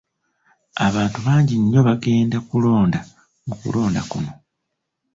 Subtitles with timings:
[0.87, 2.99] Abantu bangi nnyo bagenda kulonda
[3.45, 4.31] mu kulonda kuno.